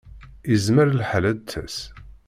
[0.53, 1.77] Izmer lḥal ad d-tas.